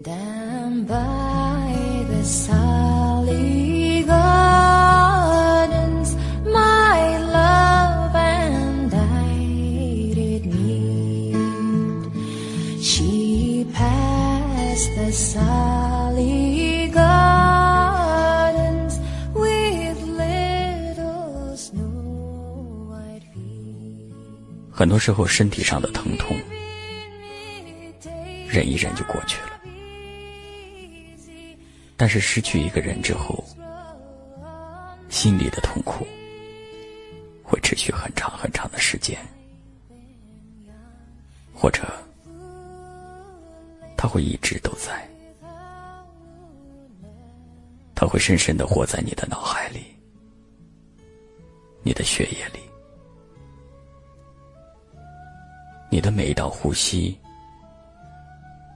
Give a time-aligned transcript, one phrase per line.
[0.00, 1.74] Down by
[2.08, 4.94] the Sally Gardens,
[6.44, 11.34] my love and I did meet.
[12.80, 17.80] She passed the Sally Gardens
[19.34, 24.14] with little snow white feet.
[24.70, 26.36] 很多时候，身体上的疼痛，
[28.48, 29.57] 忍一忍就过去了。
[32.00, 33.44] 但是失去一个人之后，
[35.08, 36.06] 心里的痛苦
[37.42, 39.18] 会持续很长很长的时间，
[41.52, 41.82] 或者
[43.96, 45.10] 他会一直都在，
[47.96, 49.84] 他会深深的活在你的脑海里、
[51.82, 52.60] 你的血液里、
[55.90, 57.18] 你的每一道呼吸，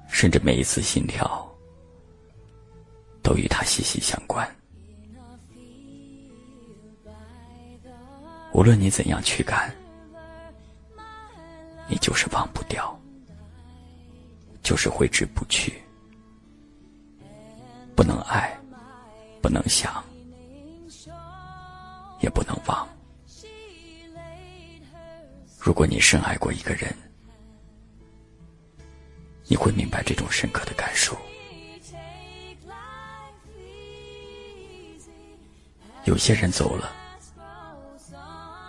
[0.09, 1.48] 甚至每一次心跳。
[3.23, 4.49] 都与他息息相关。
[8.53, 9.75] 无论你怎样驱赶，
[11.89, 13.01] 你就是忘不掉，
[14.62, 15.81] 就是挥之不去。
[17.95, 18.59] 不能爱，
[19.41, 20.03] 不能想，
[22.20, 22.89] 也不能忘。
[25.59, 26.92] 如果你深爱过一个人，
[29.47, 31.17] 你会明白这种深刻的感受。
[36.05, 36.91] 有些人走了，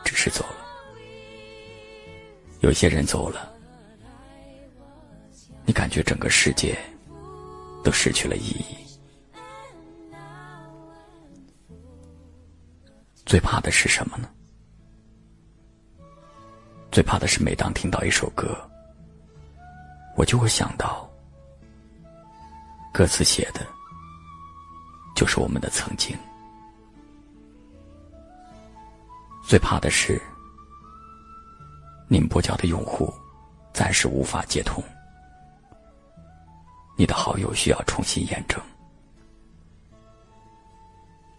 [0.04, 0.56] 只是走了；
[2.62, 3.52] 有些人走了，
[5.66, 6.78] 你感觉整个世界
[7.84, 8.78] 都失去了意义。
[13.26, 14.30] 最怕的是什么呢？
[16.92, 18.56] 最怕的是每当听到一首歌，
[20.16, 21.10] 我就会想到，
[22.94, 23.66] 歌词写的
[25.16, 26.16] 就是我们的曾经。
[29.46, 30.20] 最怕的是，
[32.08, 33.14] 宁波角的用户
[33.74, 34.82] 暂时无法接通，
[36.98, 38.60] 你的好友需要重新验证。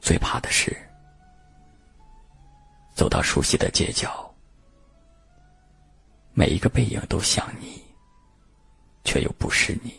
[0.00, 0.76] 最怕的是，
[2.94, 4.32] 走到熟悉的街角，
[6.34, 7.82] 每一个背影都像你，
[9.02, 9.92] 却又不是你。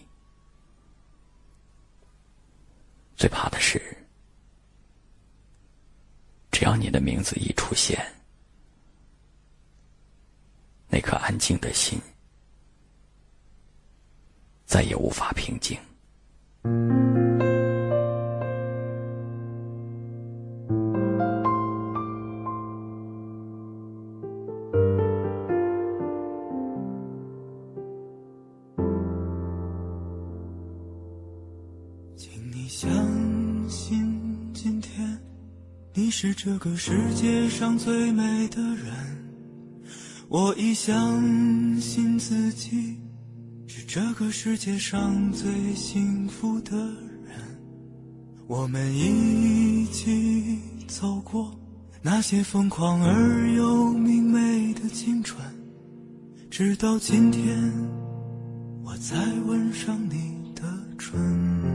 [3.18, 3.82] 最怕的是。
[6.66, 7.96] 当你的名字一出现，
[10.90, 12.02] 那颗安静的心
[14.66, 15.78] 再也无法平静。
[32.18, 32.90] 请你相
[33.70, 34.15] 信。
[35.98, 38.94] 你是这个世界上最美的人，
[40.28, 42.98] 我已相信自己
[43.66, 47.40] 是这个世界上最幸福的人。
[48.46, 51.58] 我们一起走过
[52.02, 55.42] 那些疯狂而又明媚的青春，
[56.52, 57.72] 直到今天，
[58.84, 59.16] 我才
[59.48, 60.62] 吻上你的
[60.98, 61.75] 唇。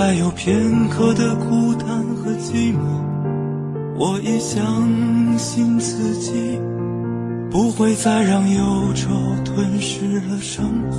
[0.00, 2.80] 再有片刻的孤单和寂寞，
[3.98, 4.66] 我已相
[5.36, 6.58] 信自己
[7.50, 9.10] 不会再让忧愁
[9.44, 10.96] 吞噬了生活。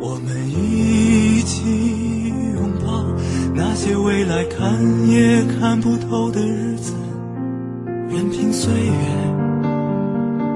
[0.00, 3.04] 我们一起拥抱
[3.54, 4.76] 那些未来看
[5.08, 6.94] 也看不透的日子，
[8.08, 8.90] 任凭岁月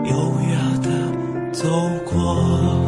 [0.07, 0.17] 优
[0.51, 1.69] 雅的走
[2.05, 2.88] 过。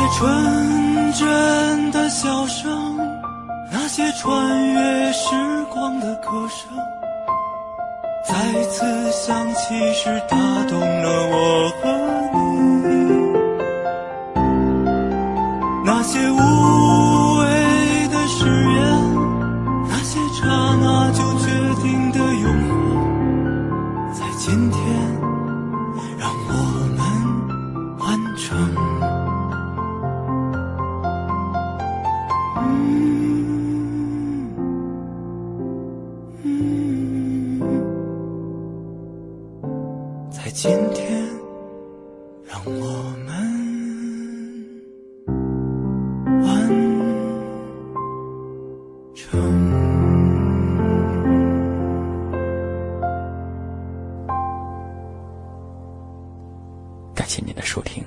[0.00, 2.96] 那些纯真的笑声，
[3.72, 5.34] 那些穿越时
[5.72, 6.70] 光的歌声，
[8.24, 10.36] 再次响起时打
[10.68, 11.72] 动了我
[40.30, 41.22] 在今天
[42.44, 42.70] 让我
[43.26, 43.28] 们。
[46.42, 46.68] 完
[49.14, 49.28] 成。
[57.14, 58.04] 感谢您的收听。